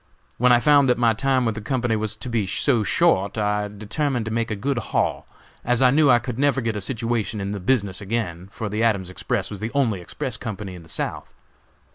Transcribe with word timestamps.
When 0.39 0.51
I 0.51 0.59
found 0.59 0.89
that 0.89 0.97
my 0.97 1.13
time 1.13 1.45
with 1.45 1.53
the 1.53 1.61
company 1.61 1.95
was 1.95 2.15
to 2.15 2.27
be 2.27 2.47
so 2.47 2.81
short 2.81 3.37
I 3.37 3.67
determined 3.67 4.25
to 4.25 4.31
make 4.31 4.49
a 4.49 4.55
good 4.55 4.79
haul, 4.79 5.27
as 5.63 5.79
I 5.83 5.91
knew 5.91 6.09
I 6.09 6.17
could 6.17 6.39
never 6.39 6.59
get 6.59 6.75
a 6.75 6.81
situation 6.81 7.39
in 7.39 7.51
the 7.51 7.59
business 7.59 8.01
again, 8.01 8.49
for 8.51 8.67
the 8.67 8.81
Adams 8.81 9.11
Express 9.11 9.51
was 9.51 9.59
the 9.59 9.69
only 9.75 10.01
express 10.01 10.37
company 10.37 10.73
in 10.73 10.81
the 10.81 10.89
South. 10.89 11.35